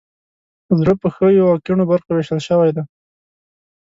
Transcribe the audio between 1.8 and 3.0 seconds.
برخو ویشل شوی دی.